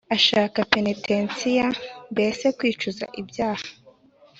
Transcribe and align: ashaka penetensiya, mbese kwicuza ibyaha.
ashaka 0.15 0.59
penetensiya, 0.73 1.65
mbese 2.11 2.45
kwicuza 2.57 3.05
ibyaha. 3.21 3.65